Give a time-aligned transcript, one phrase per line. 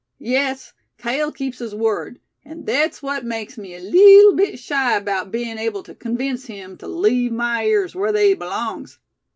[0.23, 5.31] Yes, Cale keeps his word; an' thet's what makes me a leetle bit shy 'bout
[5.31, 8.97] bein' able tew convince him tew leave my ears whar they belongs.